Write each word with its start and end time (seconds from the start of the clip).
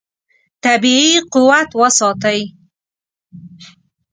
طبیعي 0.63 1.13
قوت 1.33 1.69
وساتئ. 1.79 2.39